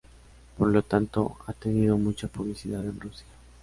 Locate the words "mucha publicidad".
1.95-2.83